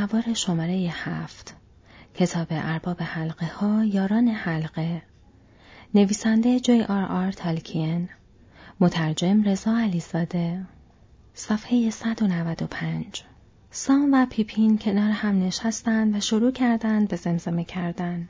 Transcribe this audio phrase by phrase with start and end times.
[0.00, 1.54] نوار شماره هفت.
[2.14, 5.02] کتاب ارباب حلقه ها یاران حلقه.
[5.94, 8.08] نویسنده جوی آر آر تالکین.
[8.80, 10.66] مترجم رضا علیزاده.
[11.34, 13.24] صفحه 195
[13.70, 18.28] سام و پیپین کنار هم نشستند و شروع کردند به زمزمه کردن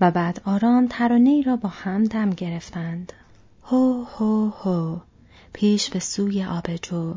[0.00, 3.12] و بعد آرام ترانه را با هم دم گرفتند.
[3.64, 4.98] هو هو هو.
[5.52, 7.14] پیش به سوی آبجو.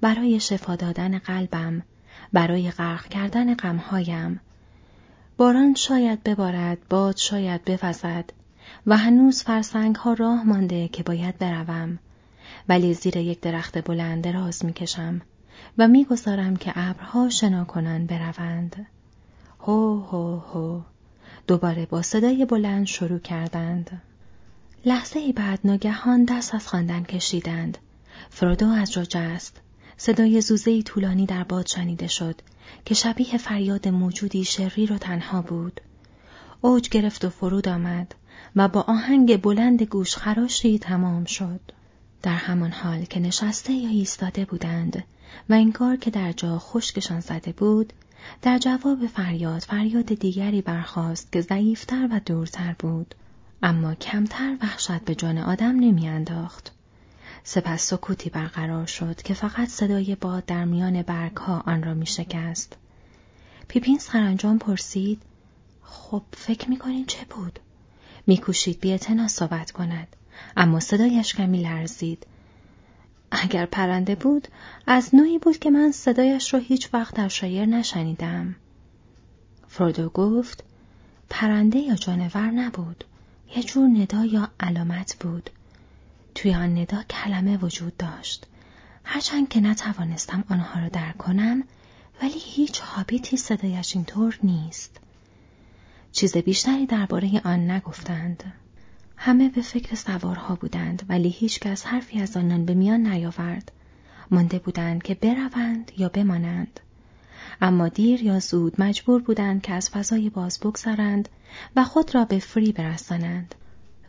[0.00, 1.82] برای شفا دادن قلبم
[2.32, 4.40] برای غرق کردن غمهایم.
[5.36, 8.30] باران شاید ببارد باد شاید بوزد
[8.86, 11.98] و هنوز فرسنگ ها راه مانده که باید بروم.
[12.68, 15.20] ولی زیر یک درخت بلند دراز می‌کشم
[15.78, 18.86] و می‌گذارم که ابرها شنا کنند بروند.
[19.60, 20.80] هو هو هو.
[21.46, 24.02] دوباره با صدای بلند شروع کردند.
[24.84, 27.78] لحظه بعد ناگهان دست از خواندن کشیدند.
[28.30, 29.60] فرودو از جا جست.
[29.96, 32.40] صدای زوزه طولانی در باد شنیده شد
[32.84, 35.80] که شبیه فریاد موجودی شریر و تنها بود.
[36.60, 38.14] اوج گرفت و فرود آمد
[38.56, 41.60] و با آهنگ بلند گوش خراشی تمام شد.
[42.22, 45.04] در همان حال که نشسته یا ایستاده بودند
[45.48, 47.92] و انگار که در جا خشکشان زده بود،
[48.42, 53.14] در جواب فریاد فریاد دیگری برخاست که ضعیفتر و دورتر بود،
[53.62, 56.75] اما کمتر وحشت به جان آدم نمیانداخت.
[57.48, 62.76] سپس سکوتی برقرار شد که فقط صدای باد در میان برگها آن را می شکست.
[63.68, 65.22] پیپین سرانجام پرسید
[65.82, 67.58] خب فکر می‌کنین چه بود؟
[68.26, 68.98] میکوشید بی
[69.28, 70.16] صحبت کند
[70.56, 72.26] اما صدایش کمی لرزید.
[73.30, 74.48] اگر پرنده بود
[74.86, 78.56] از نوعی بود که من صدایش را هیچ وقت در شایر نشنیدم.
[79.68, 80.64] فرودو گفت
[81.30, 83.04] پرنده یا جانور نبود.
[83.56, 85.50] یه جور ندا یا علامت بود.
[86.36, 88.46] توی آن ندا کلمه وجود داشت.
[89.04, 91.62] هرچند که نتوانستم آنها را درک کنم
[92.22, 95.00] ولی هیچ حابیتی صدایش اینطور نیست.
[96.12, 98.52] چیز بیشتری درباره آن نگفتند.
[99.16, 103.72] همه به فکر سوارها بودند ولی هیچکس حرفی از آنان به میان نیاورد.
[104.30, 106.80] مانده بودند که بروند یا بمانند.
[107.60, 111.28] اما دیر یا زود مجبور بودند که از فضای باز بگذرند
[111.76, 113.54] و خود را به فری برسانند.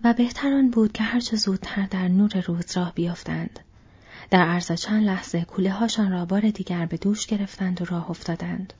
[0.03, 3.59] و بهتران بود که هرچه زودتر در نور روز راه بیافتند.
[4.29, 8.73] در عرض چند لحظه کوله هاشان را بار دیگر به دوش گرفتند و راه افتادند.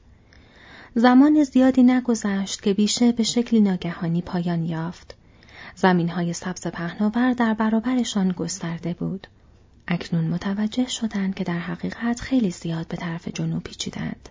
[0.95, 5.15] زمان زیادی نگذشت که بیشه به شکلی ناگهانی پایان یافت.
[5.75, 9.27] زمین های سبز پهناور در برابرشان گسترده بود.
[9.87, 14.29] اکنون متوجه شدند که در حقیقت خیلی زیاد به طرف جنوب پیچیدند.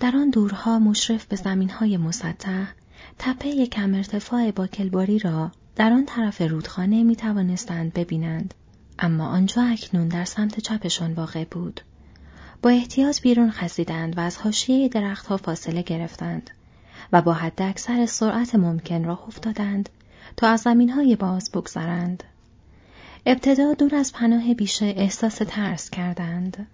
[0.00, 2.66] در آن دورها مشرف به زمین های مسطح،
[3.18, 8.54] تپه کم ارتفاع باکلباری را در آن طرف رودخانه می توانستند ببینند
[8.98, 11.80] اما آنجا اکنون در سمت چپشان واقع بود.
[12.62, 16.50] با احتیاط بیرون خزیدند و از حاشیه درختها فاصله گرفتند
[17.12, 19.88] و با حد اکثر سرعت ممکن راه افتادند
[20.36, 22.24] تا از های باز بگذرند.
[23.26, 26.66] ابتدا دور از پناه بیشه احساس ترس کردند.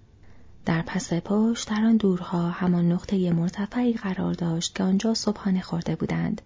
[0.64, 5.96] در پس پشت در آن دورها همان نقطه مرتفعی قرار داشت که آنجا صبحانه خورده
[5.96, 6.42] بودند.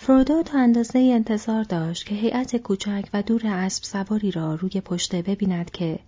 [0.00, 5.22] فرودو تا اندازه انتظار داشت که هیئت کوچک و دور اسب سواری را روی پشته
[5.22, 5.98] ببیند که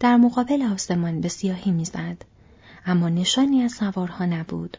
[0.00, 2.24] در مقابل آسمان به سیاهی می‌زد.
[2.86, 4.76] اما نشانی از سوارها نبود.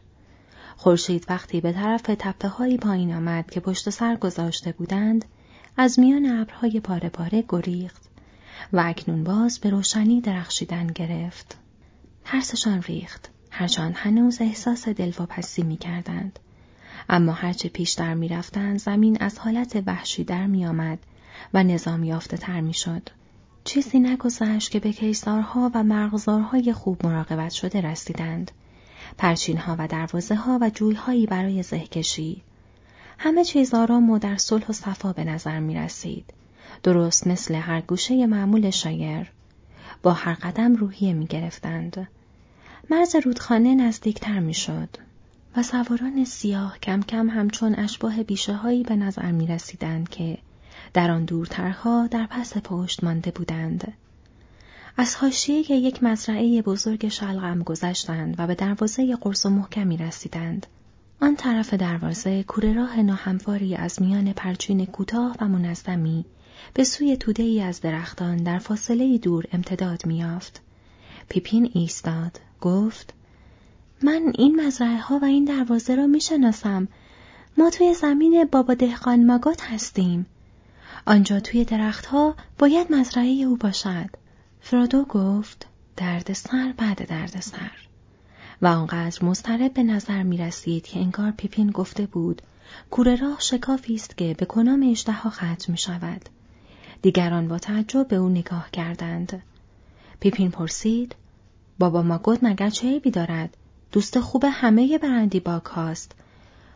[0.78, 5.25] خورشید وقتی به طرف تپه پایین آمد که پشت سر گذاشته بودند
[5.78, 8.02] از میان ابرهای پاره پاره گریخت
[8.74, 11.58] و اکنون باز به روشنی درخشیدن گرفت.
[12.25, 13.30] ترسشان ریخت.
[13.52, 16.40] هرچند هنوز احساس دلواپسی می کردند.
[17.10, 21.00] اما هرچه پیشتر می‌رفتند زمین از حالت وحشی در میآمد
[21.54, 23.10] و نظام یافته تر می‌شد.
[23.64, 28.52] چیزی نگذشت که به کیسارها و مرغزارهای خوب مراقبت شده رسیدند.
[29.18, 32.42] پرچینها و دروازه ها و جویهایی برای زهکشی.
[33.18, 36.34] همه چیز آرام و در صلح و صفا به نظر می رسید.
[36.84, 39.31] درست مثل هر گوشه معمول شایر.
[40.04, 42.08] با هر قدم روحیه می گرفتند.
[42.90, 44.90] مرز رودخانه نزدیکتر می شد.
[45.56, 50.38] و سواران سیاه کم کم همچون اشباه بیشه هایی به نظر می رسیدند که
[50.94, 53.94] در آن دورترها در پس پشت مانده بودند.
[54.98, 60.68] از حاشیه یک مزرعه بزرگ شلغم گذشتند و به دروازه قرص و محکمی رسیدند.
[61.22, 66.25] آن طرف دروازه کوره راه ناهمواری از میان پرچین کوتاه و منظمی
[66.74, 70.62] به سوی توده ای از درختان در فاصله دور امتداد میافت.
[71.30, 73.13] پیپین ایستاد، گفت
[74.04, 76.88] من این مزرعه ها و این دروازه را می شناسم.
[77.57, 80.25] ما توی زمین بابا دهقان ماگات هستیم.
[81.06, 84.10] آنجا توی درختها باید مزرعه او باشد.
[84.62, 85.68] فرادو گفت
[85.98, 87.72] درد سر بعد درد سر.
[88.62, 92.42] و آنقدر مضطرب به نظر می رسید که انگار پیپین گفته بود
[92.92, 96.30] کوره راه شکافی است که به کنام اشتها ختم می شود.
[97.01, 99.42] دیگران با تعجب به او نگاه کردند.
[100.19, 101.16] پیپین پرسید
[101.80, 103.57] بابا ماگود مگر چه عیبی دارد؟
[103.91, 106.12] دوست خوب همه برندی باک هاست.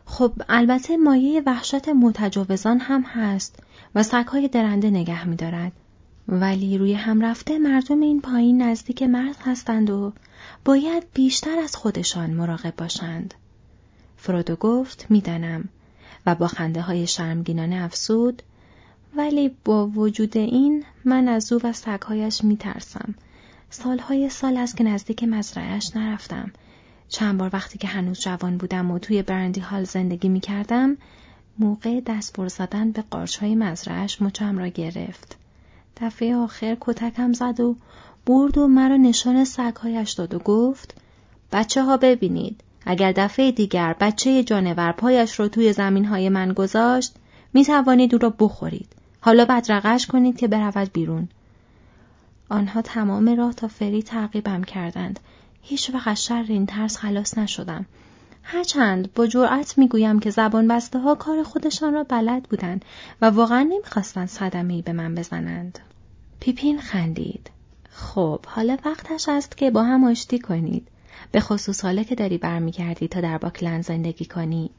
[0.06, 3.60] خب البته مایه وحشت متجاوزان هم هست
[3.96, 5.72] و سگهای درنده نگه می دارد.
[6.28, 10.14] ولی روی هم رفته مردم این پایین نزدیک مرد هستند و
[10.66, 13.34] باید بیشتر از خودشان مراقب باشند.
[14.18, 15.70] فرودو گفت می‌دانم
[16.26, 18.42] و با خنده های شرمگینانه افسود
[19.16, 23.16] ولی با وجود این من از او و سگهایش میترسم.
[23.70, 26.52] سالهای سال است که نزدیک مزرعهش نرفتم.
[27.14, 30.98] چند بار وقتی که هنوز جوان بودم و توی برندی هال زندگی می کردم
[31.60, 35.38] موقع دست زدن به قارچ های مزرعش مچم را گرفت.
[36.02, 37.76] دفعه آخر کتکم زد و
[38.26, 40.96] برد و مرا نشان سگهایش داد و گفت
[41.52, 47.16] بچه ها ببینید اگر دفعه دیگر بچه جانور پایش را توی زمین های من گذاشت
[47.54, 48.88] می توانید او را بخورید.
[49.22, 51.28] حالا بدرقش کنید که برود بیرون.
[52.50, 55.20] آنها تمام راه تا فری تعقیبم کردند.
[55.66, 57.86] هیچ وقت شر این ترس خلاص نشدم.
[58.44, 62.86] هرچند با جرأت می‌گویم که زبان بسته ها کار خودشان را بلد بودند
[63.22, 65.80] و واقعا نمی‌خواستند صدمه به من بزنند.
[66.40, 67.52] پیپین خندید.
[67.90, 70.88] خب حالا وقتش است که با هم آشتی کنید.
[71.32, 74.70] به خصوص حالا که داری برمیگردی تا در باکلند زندگی کنی.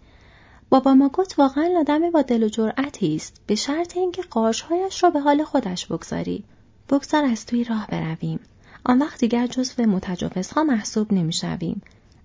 [0.70, 5.20] بابا ماگوت واقعا آدم با دل و جرأتی است به شرط اینکه قارشهایش را به
[5.20, 6.44] حال خودش بگذاری.
[6.90, 8.40] بگذار از توی راه برویم.
[8.86, 11.82] آن وقت دیگر جزو متجاوزها محسوب نمی‌شویم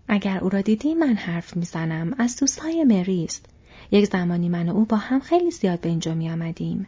[0.08, 3.46] اگر او را دیدی من حرف می‌زنم از دوستای مری است
[3.92, 6.88] یک زمانی من و او با هم خیلی زیاد به اینجا می آمدیم.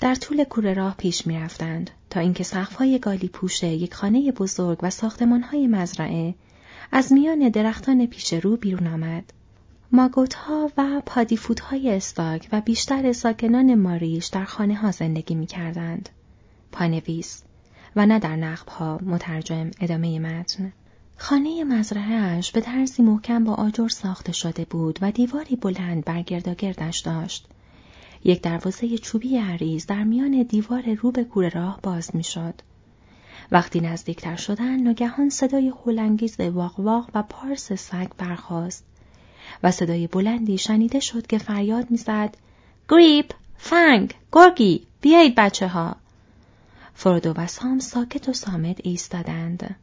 [0.00, 4.78] در طول کوره راه پیش می رفتند تا اینکه سقف‌های گالی پوشه یک خانه بزرگ
[4.82, 6.34] و ساختمانهای مزرعه
[6.92, 9.32] از میان درختان پیش رو بیرون آمد.
[9.92, 15.46] ماگوت ها و پادیفوت های استاک و بیشتر ساکنان ماریش در خانه ها زندگی می
[15.46, 16.08] کردند.
[16.72, 17.42] پانویس
[17.96, 20.72] و نه در نقب ها مترجم ادامه متن.
[21.16, 26.98] خانه مزرعهاش به طرزی محکم با آجر ساخته شده بود و دیواری بلند بر گرداگردش
[26.98, 27.48] داشت.
[28.24, 32.54] یک دروازه چوبی عریض در میان دیوار رو به کوره راه باز می‌شد.
[33.52, 38.84] وقتی نزدیکتر شدن ناگهان صدای هولانگیز واق واق و پارس سگ برخاست
[39.62, 42.36] و صدای بلندی شنیده شد که فریاد می‌زد
[42.88, 45.96] گریپ فنگ گرگی بیایید بچه ها
[46.94, 49.76] فرودو و سام ساکت و سامت ایستادند.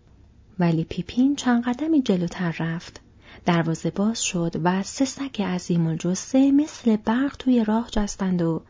[0.60, 3.02] ولی پیپین چند قدمی جلوتر رفت.
[3.46, 8.62] دروازه باز شد و سه سگ عظیم الجثه مثل برق توی راه جستند و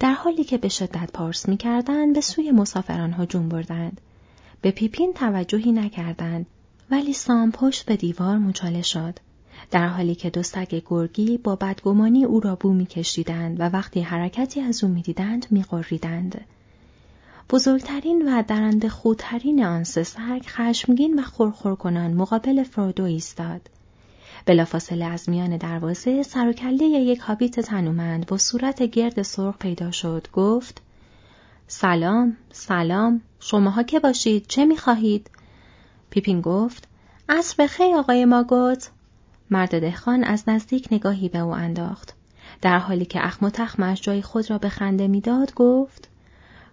[0.00, 4.00] در حالی که به شدت پارس می‌کردند به سوی مسافران هجوم بردند.
[4.60, 6.46] به پیپین توجهی نکردند
[6.90, 9.18] ولی سام پشت به دیوار مچاله شد.
[9.70, 14.60] در حالی که دو سگ گرگی با بدگمانی او را بو میکشیدند و وقتی حرکتی
[14.60, 16.44] از او می‌دیدند میقریدند
[17.50, 23.70] بزرگترین و درنده خودترین آن سه سگ خشمگین و خورخور کنان مقابل فرودو ایستاد.
[24.46, 29.90] بلافاصله از میان دروازه سر و کله یک هابیت تنومند با صورت گرد سرخ پیدا
[29.90, 30.82] شد گفت
[31.66, 35.30] سلام سلام شماها که باشید چه می‌خواهید؟
[36.10, 36.88] پیپین گفت
[37.28, 38.90] عصر بخیر آقای ماگوت.
[39.50, 42.14] مرد دهخان از نزدیک نگاهی به او انداخت.
[42.62, 46.08] در حالی که اخم و تخمش جای خود را به خنده می‌داد گفت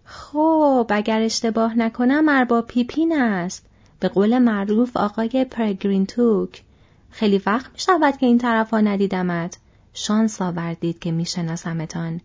[0.05, 3.65] خب اگر اشتباه نکنم ارباب پیپین است
[4.00, 6.63] به قول معروف آقای پرگرین توک
[7.10, 9.57] خیلی وقت می شود که این طرف ها ندیدمت
[9.93, 12.22] شانس آوردید که می شناسمتان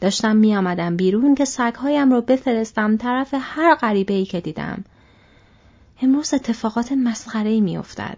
[0.00, 4.84] داشتم می آمدم بیرون که سگهایم رو بفرستم طرف هر غریبه ای که دیدم
[6.02, 8.16] امروز اتفاقات مسخره ای می افتد.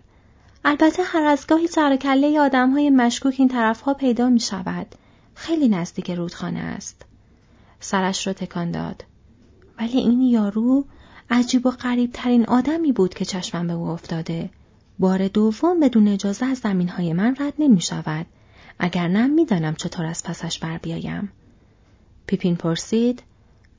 [0.65, 4.87] البته هر از گاهی سرکله آدم های مشکوک این طرف ها پیدا می شود.
[5.35, 7.07] خیلی نزدیک رودخانه است.
[7.85, 9.05] سرش را تکان داد.
[9.79, 10.85] ولی این یارو
[11.31, 14.51] عجیب و غریب ترین آدمی بود که چشمم به او افتاده.
[14.99, 18.27] بار دوم بدون اجازه از زمین های من رد نمی شود.
[18.79, 21.33] اگر نه می‌دانم چطور از پسش بر بیایم.
[22.27, 23.23] پیپین پرسید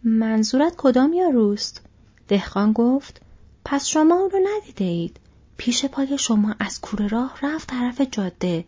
[0.03, 1.81] منظورت کدام یاروست؟
[2.27, 3.21] دهقان گفت
[3.65, 5.19] پس شما او را ندیده اید.
[5.57, 8.65] پیش پای شما از کوره راه رفت طرف جاده.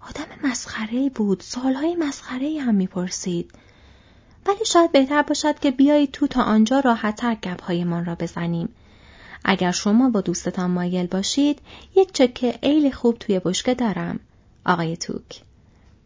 [0.00, 1.40] آدم مسخره بود.
[1.40, 3.52] سالهای مسخره هم می‌پرسید.
[4.46, 8.68] ولی شاید بهتر باشد که بیایید تو تا آنجا راحتتر گپهایمان را بزنیم.
[9.44, 11.60] اگر شما با دوستتان مایل باشید
[11.96, 14.20] یک چکه ایل خوب توی بشکه دارم.
[14.66, 15.42] آقای توک.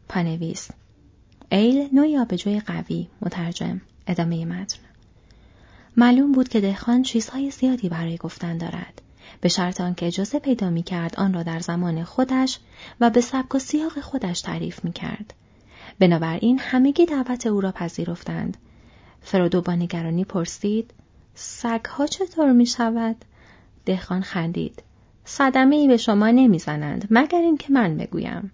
[0.09, 0.69] پانویس.
[1.53, 3.09] ایل نوعی آبجوی قوی.
[3.21, 3.81] مترجم.
[4.07, 4.79] ادامه متن.
[5.97, 9.03] معلوم بود که دهخان چیزهای زیادی برای گفتن دارد.
[9.41, 12.59] به شرط آنکه اجازه پیدا می کرد آن را در زمان خودش
[13.01, 15.35] و به سبک و سیاق خودش تعریف می کرد.
[15.99, 18.57] بنابراین همگی دعوت او را پذیرفتند.
[19.21, 20.91] فرودو با نگرانی پرسید
[21.35, 23.17] سگها چطور می شود؟
[23.85, 24.83] دهخان خندید.
[25.25, 28.53] صدمه ای به شما نمی‌زنند مگر اینکه من بگویم.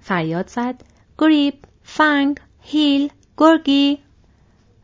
[0.00, 0.82] فریاد زد
[1.18, 3.98] گریب، فنگ، هیل، گرگی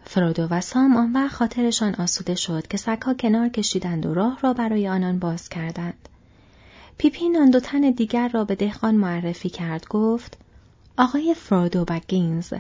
[0.05, 4.53] فرودو و سام آن وقت خاطرشان آسوده شد که سگها کنار کشیدند و راه را
[4.53, 6.09] برای آنان باز کردند.
[6.99, 10.39] پیپین آن دو تن دیگر را به دهقان معرفی کرد گفت
[10.99, 12.53] آقای فرودو گینز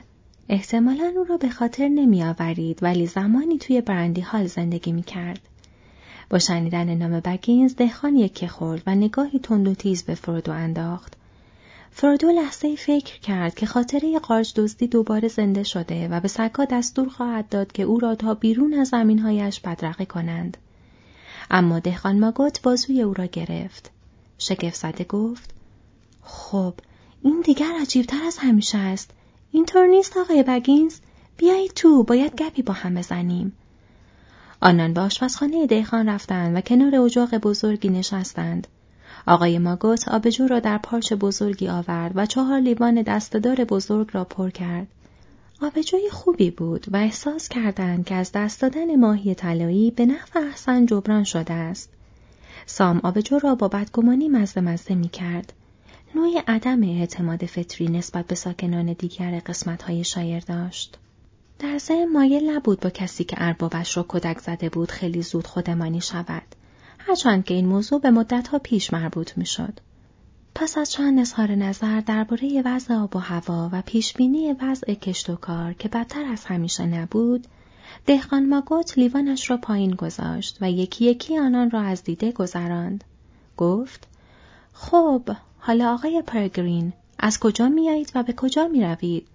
[0.48, 5.40] احتمالا او را به خاطر نمی آورید ولی زمانی توی برندی هال زندگی می کرد.
[6.30, 11.16] با شنیدن نام بگینز دهخان یکی خورد و نگاهی تند و تیز به فرودو انداخت.
[11.90, 17.08] فرودو لحظه فکر کرد که خاطره قارچ دزدی دوباره زنده شده و به سگها دستور
[17.08, 20.56] خواهد داد که او را تا بیرون از زمینهایش بدرقه کنند.
[21.50, 23.90] اما دهخان ماگوت بازوی او را گرفت.
[24.38, 25.54] شگفت زده گفت
[26.22, 26.74] خب
[27.22, 29.10] این دیگر عجیبتر از همیشه است.
[29.52, 30.98] اینطور نیست آقای بگینز؟
[31.36, 33.52] بیایید تو باید گپی با هم بزنیم.
[34.60, 38.66] آنان به آشپزخانه دهخان رفتند و کنار اجاق بزرگی نشستند.
[39.26, 44.50] آقای ماگوت آبجو را در پارچ بزرگی آورد و چهار لیوان دستدار بزرگ را پر
[44.50, 44.86] کرد.
[45.62, 50.86] آبجوی خوبی بود و احساس کردند که از دست دادن ماهی طلایی به نحو احسن
[50.86, 51.90] جبران شده است.
[52.66, 55.52] سام آبجو را با بدگمانی مزه مزه می کرد.
[56.14, 59.42] نوع عدم اعتماد فطری نسبت به ساکنان دیگر
[59.86, 60.98] های شایر داشت.
[61.58, 66.00] در ذهن مایل نبود با کسی که اربابش را کدک زده بود خیلی زود خودمانی
[66.00, 66.42] شود.
[66.98, 69.80] هرچند که این موضوع به مدتها پیش مربوط می شد.
[70.54, 75.36] پس از چند اظهار نظر درباره وضع آب و هوا و پیشبینی وضع کشت و
[75.36, 77.46] کار که بدتر از همیشه نبود،
[78.06, 83.04] دهقان ماگوت لیوانش را پایین گذاشت و یکی یکی آنان را از دیده گذراند.
[83.56, 84.08] گفت:
[84.72, 85.30] خب،
[85.66, 89.26] حالا آقای پرگرین، از کجا میایید و به کجا می روید؟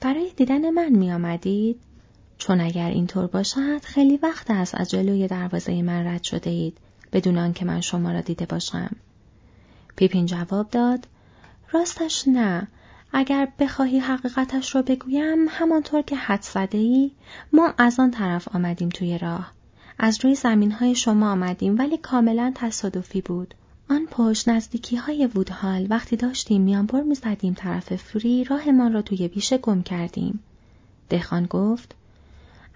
[0.00, 1.80] برای دیدن من می آمدید؟
[2.38, 6.78] چون اگر اینطور باشد خیلی وقت است از جلوی دروازه من رد شده اید
[7.12, 8.96] بدون آنکه من شما را دیده باشم.
[9.96, 11.06] پیپین جواب داد
[11.72, 12.68] راستش نه
[13.12, 17.10] اگر بخواهی حقیقتش را بگویم همانطور که حد زده ای
[17.52, 19.52] ما از آن طرف آمدیم توی راه
[19.98, 23.54] از روی زمین های شما آمدیم ولی کاملا تصادفی بود
[23.90, 29.58] آن پشت نزدیکی های وودهال وقتی داشتیم میانبر می‌زدیم طرف فری راهمان را توی بیشه
[29.58, 30.40] گم کردیم
[31.08, 31.94] دهخان گفت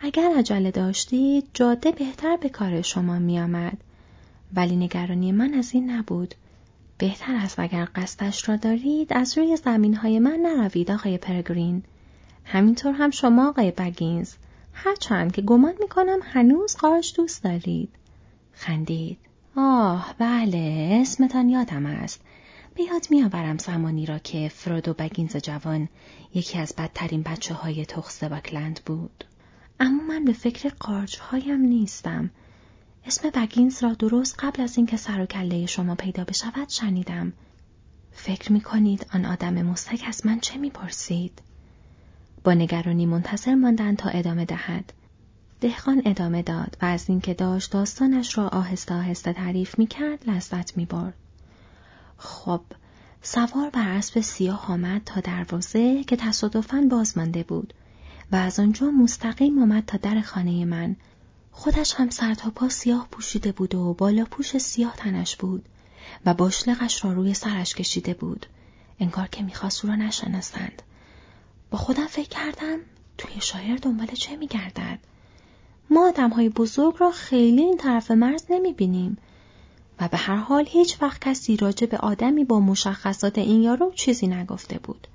[0.00, 3.78] اگر عجله داشتید جاده بهتر به کار شما میآمد
[4.54, 6.34] ولی نگرانی من از این نبود.
[6.98, 11.82] بهتر است اگر قصدش را دارید از روی زمین های من نروید آقای پرگرین.
[12.44, 14.34] همینطور هم شما آقای بگینز.
[14.72, 17.88] هرچند که گمان می‌کنم هنوز قارچ دوست دارید.
[18.52, 19.18] خندید.
[19.60, 22.20] آه بله اسمتان یادم است.
[22.74, 25.88] به یاد میآورم زمانی را که فرودو بگینز جوان
[26.34, 29.24] یکی از بدترین بچه های تخص باکلند بود.
[29.80, 32.30] اما من به فکر قارچ هایم نیستم.
[33.06, 37.32] اسم بگینز را درست قبل از اینکه سر و کله شما پیدا بشود شنیدم.
[38.12, 41.42] فکر می کنید آن آدم مستک از من چه می پرسید؟
[42.44, 44.92] با نگرانی منتظر ماندن تا ادامه دهد.
[45.60, 50.76] دهخان ادامه داد و از اینکه داشت داستانش را آهسته آهسته تعریف می کرد لذت
[50.76, 51.14] می برد.
[52.16, 52.60] خب
[53.22, 57.74] سوار بر اسب سیاه آمد تا دروازه که تصادفاً باز مانده بود
[58.32, 60.96] و از آنجا مستقیم آمد تا در خانه من
[61.52, 65.64] خودش هم سر تا پا سیاه پوشیده بود و بالا پوش سیاه تنش بود
[66.26, 68.46] و باشلقش را روی سرش کشیده بود.
[69.00, 70.82] انگار که می‌خواست او را نشناسند.
[71.70, 72.78] با خودم فکر کردم
[73.18, 74.98] توی شایر دنبال چه میگردد؟
[75.90, 79.18] ما آدم های بزرگ را خیلی این طرف مرز نمی‌بینیم
[80.00, 84.26] و به هر حال هیچ وقت کسی راجع به آدمی با مشخصات این یارو چیزی
[84.26, 85.08] نگفته بود.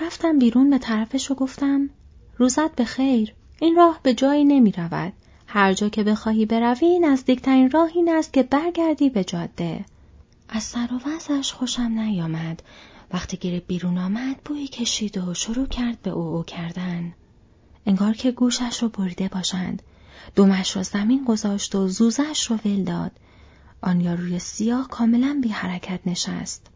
[0.00, 1.90] رفتم بیرون به طرفش و گفتم
[2.36, 5.12] روزت به خیر این راه به جایی نمی رود.
[5.46, 9.84] هر جا که بخواهی بروی نزدیکترین راه این است که برگردی به جاده.
[10.48, 12.62] از سر و خوشم نیامد.
[13.12, 17.12] وقتی گیر بیرون آمد بویی کشید و شروع کرد به او او کردن.
[17.86, 19.82] انگار که گوشش رو بریده باشند.
[20.34, 23.12] دومش را زمین گذاشت و زوزش رو ول داد.
[23.80, 26.66] آن روی سیاه کاملا بی حرکت نشست.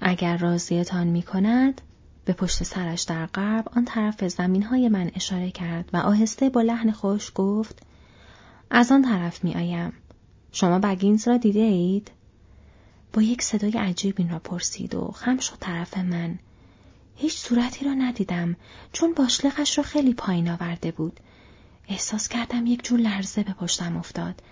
[0.00, 1.80] اگر راضیتان می کند،
[2.24, 6.62] به پشت سرش در غرب آن طرف زمین های من اشاره کرد و آهسته با
[6.62, 7.82] لحن خوش گفت
[8.70, 9.92] از آن طرف می آیم.
[10.52, 12.10] شما بگینز را دیده اید؟
[13.12, 16.38] با یک صدای عجیب این را پرسید و خم شد طرف من.
[17.16, 18.56] هیچ صورتی را ندیدم
[18.92, 21.20] چون باشلقش را خیلی پایین آورده بود.
[21.88, 24.42] احساس کردم یک جور لرزه به پشتم افتاد.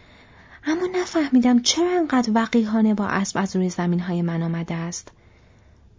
[0.64, 5.12] اما نفهمیدم چرا انقدر وقیهانه با اسب از روی زمین های من آمده است.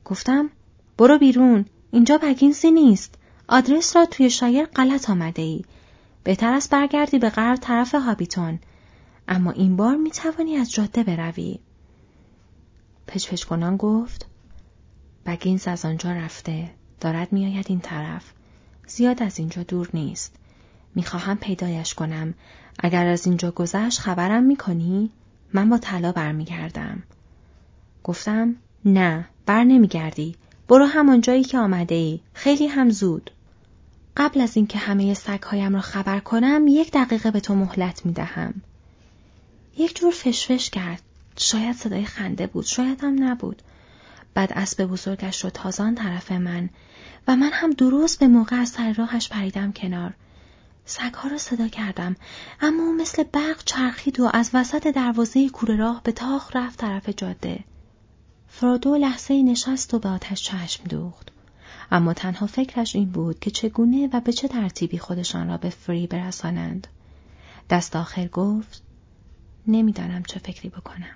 [0.06, 0.50] گفتم
[0.98, 3.16] برو بیرون اینجا بگینسی نیست.
[3.48, 5.66] آدرس را توی شایر غلط آمده ای.
[6.24, 8.60] بهتر است برگردی به غرب طرف هابیتون.
[9.28, 11.60] اما این بار می توانی از جاده بروی.
[13.08, 14.26] پچ کنان گفت
[15.26, 16.70] بگینز از آنجا رفته.
[17.02, 18.34] دارد میآید این طرف.
[18.88, 20.36] زیاد از اینجا دور نیست.
[20.96, 22.34] می‌خواهم پیدایش کنم.
[22.80, 25.12] اگر از اینجا گذشت خبرم می‌کنی؟
[25.54, 27.04] من با طلا برمیگردم.
[28.04, 30.36] گفتم نه بر نمیگردی.
[30.68, 32.20] برو همان جایی که آمده ای.
[32.34, 33.32] خیلی هم زود.
[34.18, 38.54] قبل از اینکه همه سگهایم را خبر کنم یک دقیقه به تو مهلت می دهم.
[39.78, 41.02] یک جور فشفش کرد.
[41.38, 42.66] شاید صدای خنده بود.
[42.66, 43.62] شاید هم نبود.
[44.34, 46.70] بعد اسب بزرگش رو تازان طرف من
[47.28, 50.14] و من هم درست به موقع از سر راهش پریدم کنار.
[50.90, 52.16] سگها را صدا کردم
[52.62, 57.10] اما او مثل برق چرخید و از وسط دروازه کوره راه به تاخ رفت طرف
[57.10, 57.64] جاده.
[58.48, 61.32] فرادو لحظه نشست و به آتش چشم دوخت.
[61.92, 66.08] اما تنها فکرش این بود که چگونه و به چه ترتیبی خودشان را به فری
[66.08, 66.88] برسانند.
[67.70, 68.84] دست آخر گفت
[69.68, 71.16] نمی‌دانم چه فکری بکنم.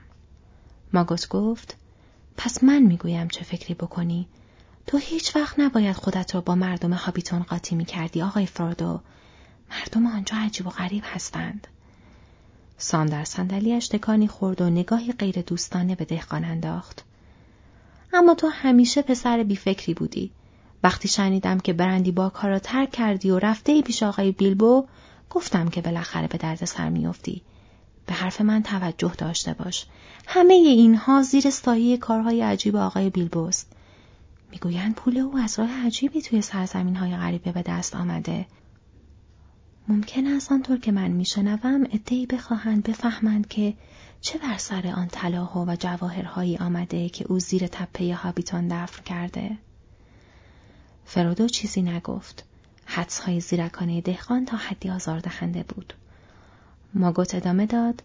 [0.94, 1.78] ماگوت گفت
[2.38, 4.28] پس من می‌گویم چه فکری بکنی.
[4.88, 9.02] تو هیچ وقت نباید خودت را با مردم هابیتون قاطی می کردی آقای فرودو.
[9.72, 11.68] مردم آنجا عجیب و غریب هستند.
[12.78, 17.04] سام در صندلیاش تکانی خورد و نگاهی غیر دوستانه به دهقان انداخت.
[18.14, 20.32] اما تو همیشه پسر بیفکری بودی.
[20.84, 24.88] وقتی شنیدم که برندی با کارا ترک کردی و رفته ای پیش آقای بیلبو
[25.30, 27.42] گفتم که بالاخره به درد سر میافتی.
[28.06, 29.86] به حرف من توجه داشته باش.
[30.28, 33.72] همه اینها زیر سایه کارهای عجیب آقای بیلبوست.
[34.52, 38.46] می‌گویند پول او از راه عجیبی توی سرزمین های غریبه به دست آمده.
[39.92, 43.74] ممکن است آنطور که من میشنوم ادهی بخواهند بفهمند که
[44.22, 49.58] چه بر سر آن طلاها و جواهرهایی آمده که او زیر تپه هابیتون دفن کرده.
[51.06, 52.46] فرودو چیزی نگفت.
[53.26, 55.94] های زیرکانه دهقان تا حدی آزاردهنده بود.
[56.94, 58.04] ماگوت ادامه داد.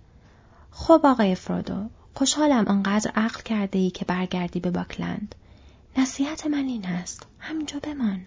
[0.70, 5.34] خب آقای فرودو، خوشحالم آنقدر عقل کرده ای که برگردی به باکلند.
[5.96, 7.26] نصیحت من این است.
[7.38, 8.20] همینجا بمان.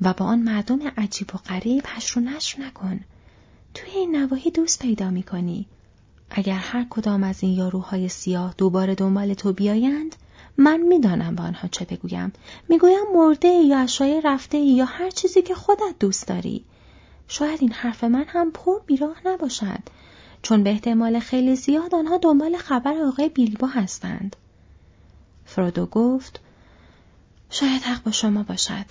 [0.00, 3.00] و با آن مردم عجیب و غریب هش رو نشر نکن.
[3.74, 5.66] توی این نواحی دوست پیدا می کنی.
[6.30, 10.16] اگر هر کدام از این یاروهای سیاه دوباره دنبال تو بیایند،
[10.56, 12.32] من می‌دانم به آنها چه بگویم.
[12.68, 16.64] می‌گویم مرده یا اشای رفته یا هر چیزی که خودت دوست داری.
[17.28, 19.80] شاید این حرف من هم پر بیراه نباشد.
[20.42, 24.36] چون به احتمال خیلی زیاد آنها دنبال خبر آقای بیلبو هستند.
[25.44, 26.40] فرودو گفت
[27.50, 28.86] شاید حق با شما باشد.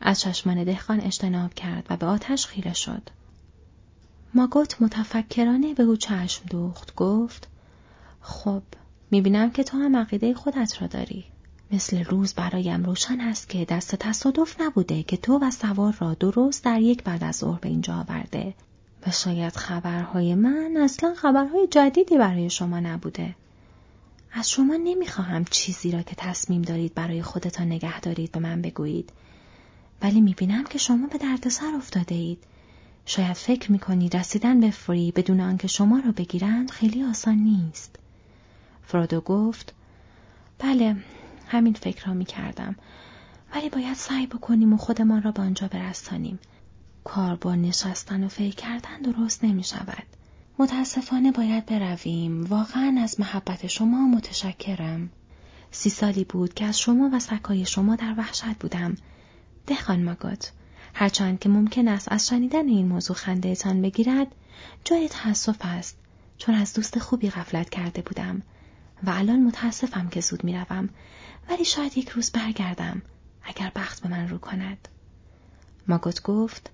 [0.00, 3.02] از چشمان دهقان اجتناب کرد و به آتش خیره شد.
[4.34, 7.48] ماگوت متفکرانه به او چشم دوخت گفت
[8.20, 8.62] خب
[9.10, 11.24] می‌بینم که تو هم عقیده خودت را داری.
[11.72, 16.64] مثل روز برایم روشن است که دست تصادف نبوده که تو و سوار را درست
[16.64, 18.54] در یک بعد از ظهر به اینجا آورده
[19.06, 23.34] و شاید خبرهای من اصلا خبرهای جدیدی برای شما نبوده.
[24.32, 29.12] از شما نمی‌خواهم چیزی را که تصمیم دارید برای خودتان نگه دارید به من بگویید.
[30.02, 32.44] ولی می‌بینم که شما به دردسر افتاده اید.
[33.06, 37.96] شاید فکر می‌کنید رسیدن به فری بدون آنکه شما را بگیرند خیلی آسان نیست.
[38.82, 39.74] فرودو گفت
[40.58, 40.96] بله
[41.48, 42.76] همین فکر را می‌کردم
[43.54, 46.38] ولی باید سعی بکنیم و خودمان را به آنجا برسانیم.
[47.04, 50.06] کار با نشستن و فکر کردن درست نمی شود.
[50.58, 52.44] متاسفانه باید برویم.
[52.44, 55.10] واقعا از محبت شما متشکرم.
[55.70, 58.96] سی سالی بود که از شما و سکای شما در وحشت بودم.
[59.66, 60.52] دهخان ماگات
[60.94, 64.26] هرچند که ممکن است از شنیدن این موضوع خندهتان بگیرد
[64.84, 65.96] جای تأسف است
[66.38, 68.42] چون از دوست خوبی غفلت کرده بودم
[69.02, 70.88] و الان متاسفم که زود می‌روم.
[71.50, 73.02] ولی شاید یک روز برگردم
[73.42, 74.88] اگر بخت به من رو کند.
[75.88, 76.70] ماگوت گفت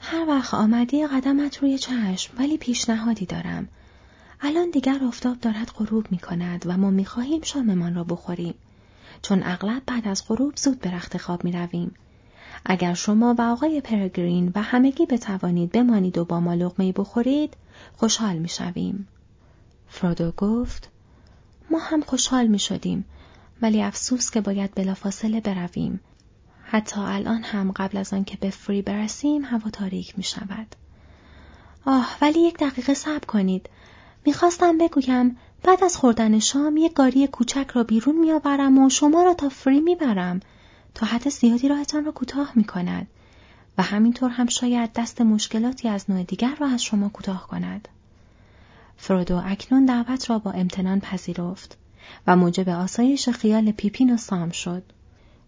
[0.00, 3.68] هر وقت آمدی قدمت روی چشم ولی پیشنهادی دارم.
[4.40, 8.54] الان دیگر آفتاب دارد غروب می کند و ما می خواهیم شاممان را بخوریم.
[9.22, 11.94] چون اغلب بعد از غروب زود به رخت خواب می رویم.
[12.64, 17.56] اگر شما و آقای پرگرین و همگی بتوانید بمانید و با ما لغمه بخورید
[17.96, 19.08] خوشحال می شویم.
[19.88, 20.90] فرودو گفت
[21.70, 23.04] ما هم خوشحال می شدیم
[23.62, 26.00] ولی افسوس که باید بلافاصله برویم
[26.64, 30.66] حتی الان هم قبل از آنکه به فری برسیم هوا تاریک می شود.
[31.86, 33.70] آه ولی یک دقیقه صبر کنید.
[34.26, 39.34] می‌خواستم بگویم بعد از خوردن شام یک گاری کوچک را بیرون میآورم و شما را
[39.34, 40.40] تا فری می‌برم
[40.94, 43.06] تا حد زیادی راهتان را کوتاه می کند
[43.78, 47.88] و همینطور هم شاید دست مشکلاتی از نوع دیگر را از شما کوتاه کند.
[48.96, 51.78] فرودو اکنون دعوت را با امتنان پذیرفت
[52.26, 54.82] و موجب آسایش خیال پیپین و سام شد.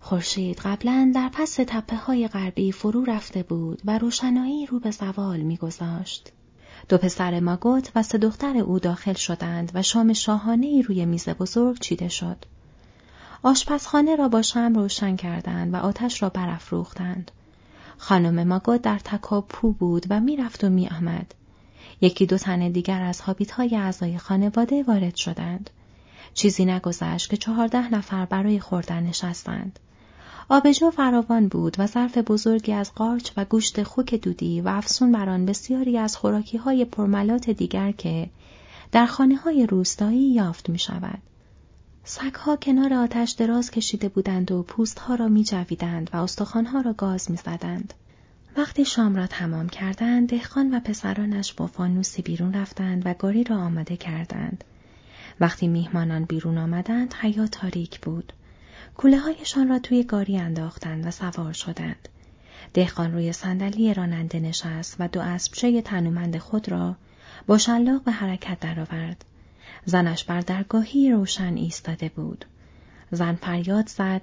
[0.00, 5.40] خورشید قبلا در پس تپه های غربی فرو رفته بود و روشنایی رو به زوال
[5.40, 6.32] میگذاشت.
[6.88, 11.78] دو پسر ماگوت و سه دختر او داخل شدند و شام شاهانه روی میز بزرگ
[11.80, 12.36] چیده شد.
[13.42, 17.30] آشپزخانه را با شم روشن کردند و آتش را برافروختند.
[17.98, 21.34] خانم ماگوت در تکاپو بود و می‌رفت و میآمد.
[22.00, 25.70] یکی دو تن دیگر از حابیت های اعضای خانواده وارد شدند.
[26.34, 29.78] چیزی نگذشت که چهارده نفر برای خوردن نشستند.
[30.48, 35.28] آبجو فراوان بود و ظرف بزرگی از قارچ و گوشت خوک دودی و افسون بر
[35.28, 38.30] آن بسیاری از خوراکی های پرملات دیگر که
[38.92, 41.18] در خانه های روستایی یافت می شود.
[42.04, 47.30] سگها کنار آتش دراز کشیده بودند و پوستها را می جویدند و استخوانها را گاز
[47.30, 47.94] می زدند.
[48.56, 53.56] وقتی شام را تمام کردند، دهخان و پسرانش با فانوسی بیرون رفتند و گاری را
[53.56, 54.64] آماده کردند.
[55.40, 58.32] وقتی میهمانان بیرون آمدند، حیا تاریک بود.
[58.96, 62.08] کوله هایشان را توی گاری انداختند و سوار شدند.
[62.74, 66.96] دهقان روی صندلی راننده نشست و دو اسبچه تنومند خود را
[67.46, 69.24] با شلاق به حرکت درآورد.
[69.84, 72.44] زنش بر درگاهی روشن ایستاده بود.
[73.10, 74.22] زن فریاد زد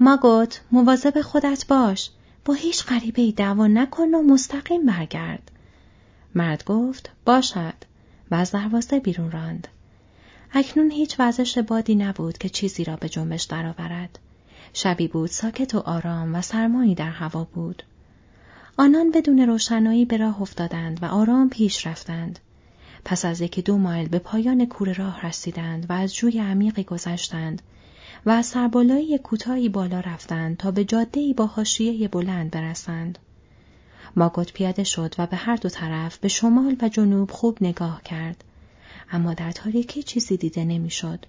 [0.00, 2.10] ماگوت مواظب خودت باش
[2.44, 5.50] با هیچ غریبه ای دعوا نکن و مستقیم برگرد.
[6.34, 7.74] مرد گفت باشد
[8.30, 9.68] و از دروازه بیرون راند.
[10.58, 14.18] اکنون هیچ وزش بادی نبود که چیزی را به جنبش درآورد.
[14.72, 17.82] شبی بود ساکت و آرام و سرمایی در هوا بود.
[18.76, 22.38] آنان بدون روشنایی به راه افتادند و آرام پیش رفتند.
[23.04, 27.62] پس از یکی دو مایل به پایان کوره راه رسیدند و از جوی عمیقی گذشتند
[28.26, 33.18] و از سربالایی کوتاهی بالا رفتند تا به جاده‌ای با حاشیه بلند برسند.
[34.16, 38.44] ماگوت پیاده شد و به هر دو طرف به شمال و جنوب خوب نگاه کرد.
[39.10, 41.26] اما در تاریکی چیزی دیده نمی‌شد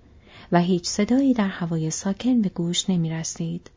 [0.51, 3.69] و هیچ صدایی در هوای ساکن به گوش نمی رسید.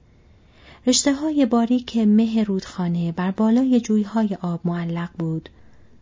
[0.86, 5.48] رشته های باریک مه رودخانه بر بالای جویهای آب معلق بود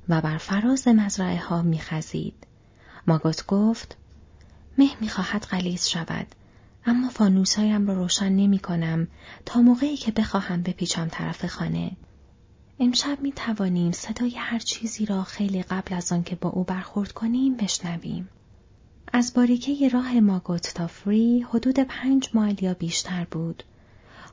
[0.09, 2.35] و بر فراز مزرعه ها می خزید.
[3.07, 3.97] ماگوت گفت
[4.79, 6.27] مه می خواهد غلیظ شود
[6.87, 9.09] اما فانوسایم را روشن نمی کنم
[9.47, 11.91] تا موقعی که بخواهم بپیچم طرف خانه.
[12.81, 17.13] امشب می توانیم صدای هر چیزی را خیلی قبل از آن که با او برخورد
[17.13, 18.29] کنیم بشنویم.
[19.13, 23.63] از باریکه راه ماگوت تا فری حدود پنج مایل یا بیشتر بود.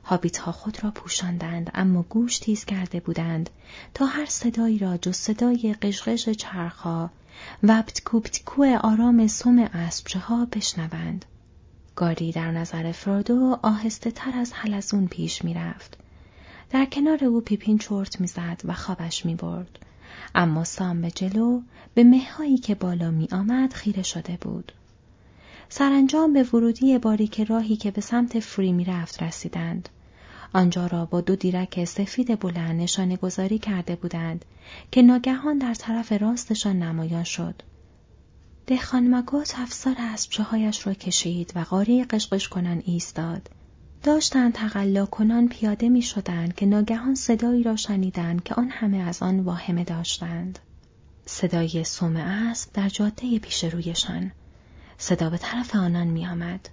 [0.04, 3.50] هابیت ها خود را پوشاندند اما گوش تیز کرده بودند
[3.94, 7.10] تا هر صدایی را جز صدای قشقش چرخها
[7.62, 11.24] و بتکو آرام سم اسبچه ها بشنوند.
[11.96, 15.98] گاری در نظر فرودو آهسته تر از حلزون پیش می رفت.
[16.70, 19.78] در کنار او پیپین چرت می‌زد و خوابش می برد.
[20.34, 21.60] اما سام به جلو
[21.94, 24.72] به مههایی که بالا می آمد خیره شده بود.
[25.68, 29.88] سرانجام به ورودی باریک راهی که به سمت فری می رفت رسیدند.
[30.52, 34.44] آنجا را با دو دیرک سفید بلند نشانه گذاری کرده بودند
[34.90, 37.62] که ناگهان در طرف راستشان نمایان شد.
[38.66, 43.50] دهخان مگوت افسار اسبچه هایش را کشید و قاری قشقش کنن ایستاد.
[44.06, 49.22] داشتند تقلا کنان پیاده می شدند که ناگهان صدایی را شنیدند که آن همه از
[49.22, 50.58] آن واهمه داشتند.
[51.24, 54.32] صدای سوم اسب در جاده پیش رویشان.
[54.98, 56.68] صدا به طرف آنان می آمد.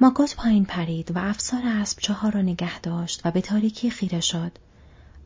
[0.00, 4.52] ماگوت پایین پرید و افسار اسب ها را نگه داشت و به تاریکی خیره شد.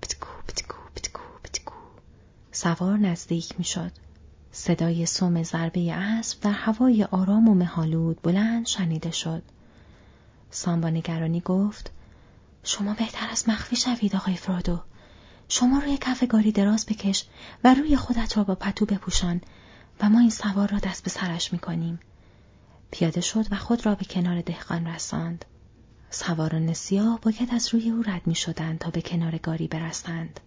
[0.03, 1.75] پتکو پتکو پتکو پتکو.
[2.53, 3.93] سوار نزدیک می شد.
[4.53, 9.43] صدای سوم ضربه اسب در هوای آرام و مهالود بلند شنیده شد.
[10.57, 11.91] سام با نگرانی گفت
[12.65, 14.81] شما بهتر از مخفی شوید آقای فرودو.
[15.49, 17.25] شما روی کف گاری دراز بکش
[17.65, 19.41] و روی خودت را با پتو بپوشان
[20.01, 22.01] و ما این سوار را دست به سرش می‌کنیم.
[22.91, 25.45] پیاده شد و خود را به کنار دهقان رساند.
[26.11, 30.41] سواران سیاه باید از روی او رد می شدند تا به کنار گاری برسند.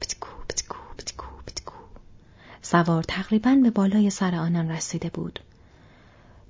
[0.00, 1.74] پتکو پتکو پتکو پتکو.
[2.62, 5.40] سوار تقریبا به بالای سر آنان رسیده بود.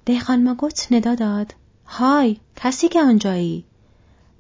[0.05, 1.55] دهقان ماگوت ندا داد.
[1.87, 3.65] های کسی که آنجایی؟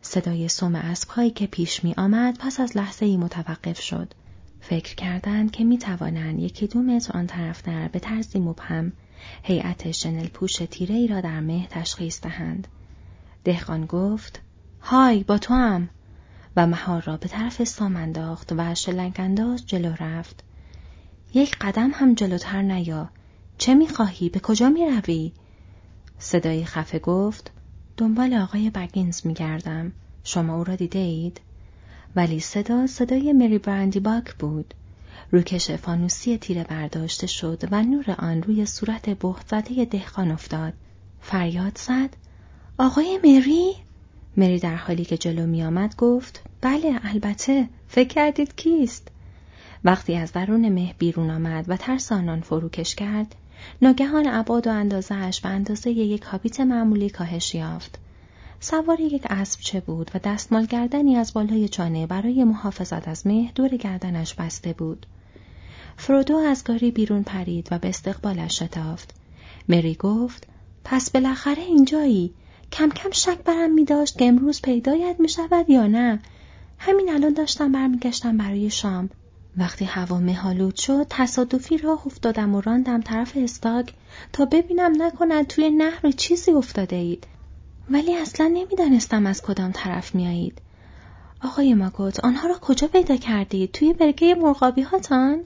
[0.02, 4.14] صدای سوم اسبهایی که پیش می آمد پس از لحظه ای متوقف شد.
[4.61, 8.92] فکر کردند که می توانند یکی دو متر آن طرفتر به طرزی مبهم
[9.42, 12.68] هیئت شنل پوش تیره ای را در مه تشخیص دهند.
[13.44, 14.40] دهقان گفت
[14.82, 15.88] های با تو هم
[16.56, 20.44] و مهار را به طرف سام انداخت و شلنگ انداز جلو رفت.
[21.35, 23.09] یک قدم هم جلوتر نیا.
[23.59, 25.32] چه می‌خواهی؟ به کجا می‌روی؟
[26.18, 27.50] صدای خفه گفت
[27.96, 29.92] دنبال آقای بگینز میگردم.
[30.24, 31.40] شما او را دیده اید؟
[32.16, 34.74] ولی صدا صدای مری برندی باک بود.
[35.31, 39.16] روکش فانوسی تیره برداشته شد و نور آن روی صورت
[39.50, 40.72] زده دهقان افتاد.
[41.20, 42.16] فریاد زد
[42.79, 43.72] آقای مری؟
[44.37, 49.09] مری در حالی که جلو می آمد گفت بله البته فکر کردید کیست؟
[49.85, 53.35] وقتی از درون مه بیرون آمد و ترس آنان فروکش کرد
[53.83, 57.98] ناگهان ابعاد و اندازهاش به اندازه یک هابیت معمولی کاهش یافت.
[58.61, 63.52] سوار یک اسب چه بود و دستمال گردنی از بالای چانه برای محافظت از مه
[63.55, 65.07] دور گردنش بسته بود.
[65.96, 69.14] فرودو از گاری بیرون پرید و به استقبالش شتافت.
[69.68, 70.46] مری گفت
[70.85, 72.35] پس بالاخره اینجایی.
[72.72, 76.20] کم کم شک برم می داشت که امروز پیدایت می شود یا نه.
[76.79, 79.11] همین الان داشتم برمیگشتم برای شام.
[79.56, 83.92] وقتی هوا مهالود شد تصادفی راه افتادم و راندم طرف استاک
[84.32, 87.26] تا ببینم نکند توی نهر چیزی افتاده اید.
[87.90, 90.62] ولی اصلا نمی‌دانستم از کدام طرف میایید
[91.44, 95.40] آقای ماگوت آنها را کجا پیدا کردید؟ توی برگه مرغابی هاتان؟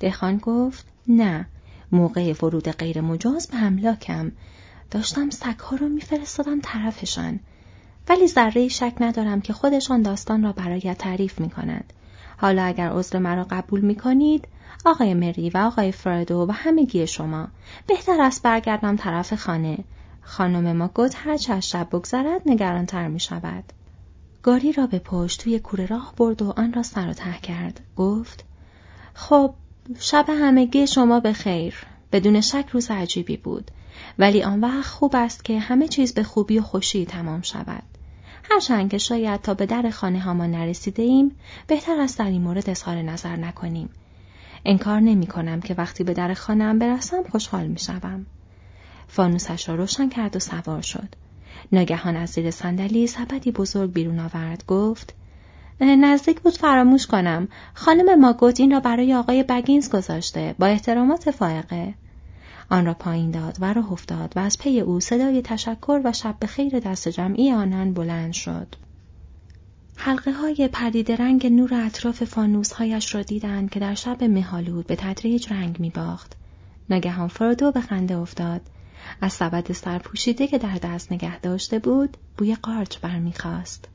[0.00, 1.46] دهخان گفت نه.
[1.92, 4.32] موقع ورود غیر مجاز به املاکم
[4.90, 7.40] داشتم سگها را میفرستادم طرفشان.
[8.08, 11.92] ولی ذره شک ندارم که خودشان داستان را برایت تعریف می کند.
[12.40, 14.48] حالا اگر عذر مرا قبول می کنید
[14.84, 17.48] آقای مری و آقای فردو و همگی شما
[17.86, 19.78] بهتر است برگردم طرف خانه
[20.22, 23.64] خانم ما گفت هرچه از شب بگذرد نگرانتر می شود.
[24.42, 27.80] گاری را به پشت توی کوره راه برد و آن را سر و ته کرد.
[27.96, 28.44] گفت
[29.14, 29.54] خب
[29.98, 31.74] شب همگی شما به خیر.
[32.12, 33.70] بدون شک روز عجیبی بود.
[34.18, 37.82] ولی آن وقت خوب است که همه چیز به خوبی و خوشی تمام شود.
[38.50, 42.70] هرچند که شاید تا به در خانه ما نرسیده ایم بهتر است در این مورد
[42.70, 43.88] اظهار نظر نکنیم.
[44.64, 48.26] انکار نمی کنم که وقتی به در خانم برسم خوشحال می شوم.
[49.08, 51.08] فانوسش را روشن کرد و سوار شد.
[51.72, 55.14] ناگهان از زیر صندلی سبدی بزرگ بیرون آورد گفت
[55.80, 61.94] نزدیک بود فراموش کنم خانم ماگوت این را برای آقای بگینز گذاشته با احترامات فائقه
[62.70, 66.36] آن را پایین داد و راه افتاد و از پی او صدای تشکر و شب
[66.40, 68.74] به خیر دست جمعی آنان بلند شد.
[69.96, 70.70] حلقه های
[71.18, 75.90] رنگ نور اطراف فانوس هایش را دیدند که در شب مهالود به تدریج رنگ می
[75.90, 76.36] باخت.
[76.90, 78.60] ناگهان فرودو به خنده افتاد.
[79.20, 83.88] از سبد سرپوشیده که در دست نگه داشته بود بوی قارچ برمیخواست.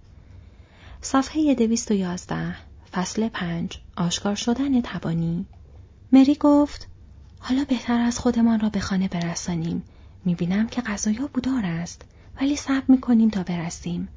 [1.02, 2.56] صفحه دویست و یازده
[2.92, 5.46] فصل پنج آشکار شدن تبانی
[6.12, 6.88] مری گفت
[7.46, 9.84] حالا بهتر از خودمان را به خانه برسانیم.
[10.26, 12.02] می‌بینم که غذایا بودار است
[12.42, 14.08] ولی صبر می‌کنیم تا برسیم.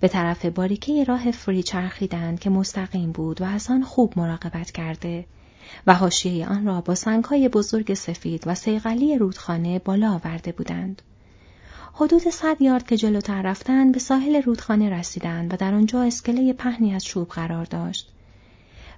[0.00, 5.26] به طرف باریکه راه فری چرخیدند که مستقیم بود و از آن خوب مراقبت کرده
[5.86, 11.02] و حاشیه آن را با سنگهای بزرگ سفید و سیغلی رودخانه بالا آورده بودند.
[11.94, 16.94] حدود صد یارد که جلوتر رفتند به ساحل رودخانه رسیدند و در آنجا اسکله پهنی
[16.94, 18.12] از چوب قرار داشت.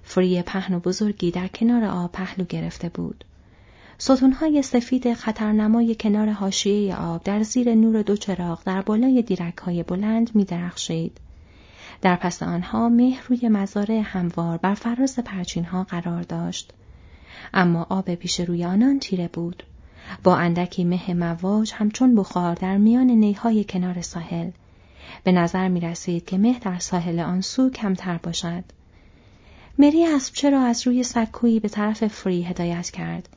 [0.03, 3.25] فری پهن و بزرگی در کنار آب پهلو گرفته بود.
[4.03, 10.35] ستونهای سفید خطرنمای کنار حاشیه آب در زیر نور دو چراغ در بالای دیرکهای بلند
[10.35, 11.17] می درخشید.
[12.01, 16.73] در پس آنها مه روی مزارع هموار بر فراز پرچینها قرار داشت.
[17.53, 19.63] اما آب پیش روی آنان تیره بود.
[20.23, 24.49] با اندکی مه مواج همچون بخار در میان نیهای کنار ساحل.
[25.23, 28.63] به نظر می رسید که مه در ساحل آن سو کمتر باشد.
[29.79, 33.29] مری اسبچه را از روی سکویی به طرف فری هدایت کرد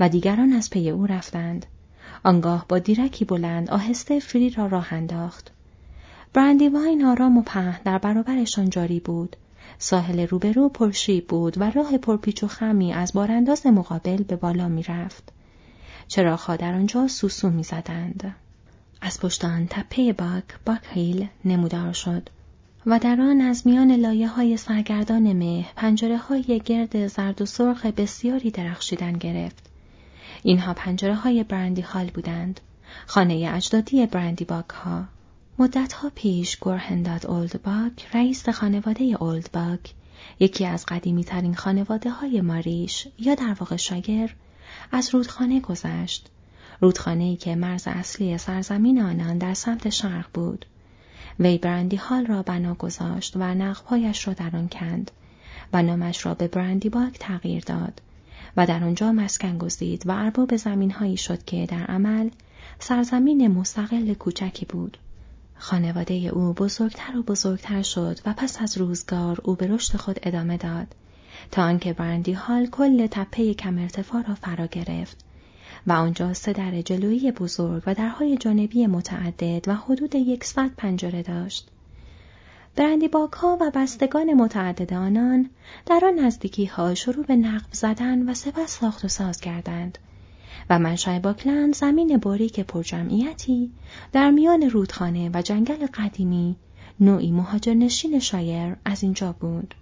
[0.00, 1.66] و دیگران از پی او رفتند.
[2.24, 5.52] آنگاه با دیرکی بلند آهسته فری را راه انداخت.
[6.32, 9.36] برندی واین آرام و پهن در برابرشان جاری بود.
[9.78, 14.82] ساحل روبرو پرشیب بود و راه پرپیچ و خمی از بارانداز مقابل به بالا می
[14.82, 15.32] رفت.
[16.08, 18.34] چراغها در آنجا سوسو می زدند.
[19.00, 22.28] از پشت آن تپه باک، باک هیل نمودار شد
[22.86, 27.86] و در آن از میان لایه های سرگردان مه پنجره های گرد زرد و سرخ
[27.86, 29.71] بسیاری درخشیدن گرفت.
[30.42, 32.60] اینها پنجره های برندی بودند.
[33.06, 35.04] خانه اجدادی برندی باک ها.
[35.58, 39.94] مدت ها پیش گورهنداد اولد باک رئیس خانواده اولد باک
[40.40, 44.34] یکی از قدیمی ترین خانواده های ماریش یا در واقع شاگر
[44.92, 46.28] از رودخانه گذشت.
[46.80, 50.66] رودخانه ای که مرز اصلی سرزمین آنان در سمت شرق بود.
[51.40, 55.10] وی برندی هال را بنا گذاشت و نقبهایش را در آن کند
[55.72, 58.00] و نامش را به برندی باک تغییر داد
[58.56, 62.30] و در آنجا مسکن گزید و ارباب زمینهایی شد که در عمل
[62.78, 64.98] سرزمین مستقل کوچکی بود.
[65.54, 70.56] خانواده او بزرگتر و بزرگتر شد و پس از روزگار او به رشد خود ادامه
[70.56, 70.86] داد
[71.50, 75.24] تا آنکه برندی هال کل تپه کم ارتفاع را فرا گرفت
[75.86, 81.70] و آنجا سه در جلویی بزرگ و درهای جانبی متعدد و حدود یکصد پنجره داشت.
[82.76, 85.50] برندی ها و بستگان متعدد آنان
[85.86, 89.98] در آن نزدیکی ها شروع به نقب زدن و سپس ساخت و ساز کردند
[90.70, 93.72] و منشأ باکلند زمین باریک پرجمعیتی
[94.12, 96.56] در میان رودخانه و جنگل قدیمی
[97.00, 99.74] نوعی مهاجرنشین شایر از اینجا بود.